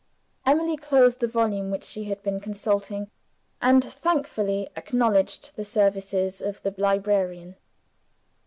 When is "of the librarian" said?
6.41-7.55